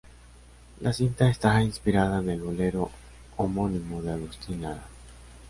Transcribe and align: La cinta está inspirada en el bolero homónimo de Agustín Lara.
La 0.79 0.93
cinta 0.93 1.29
está 1.29 1.61
inspirada 1.61 2.21
en 2.21 2.31
el 2.31 2.41
bolero 2.41 2.89
homónimo 3.37 4.01
de 4.01 4.13
Agustín 4.13 4.63
Lara. 4.63 4.83